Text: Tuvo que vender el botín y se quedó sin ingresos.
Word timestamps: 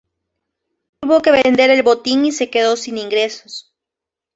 Tuvo 1.01 1.21
que 1.21 1.29
vender 1.31 1.69
el 1.69 1.83
botín 1.83 2.25
y 2.25 2.31
se 2.31 2.49
quedó 2.49 2.75
sin 2.75 2.97
ingresos. 2.97 3.71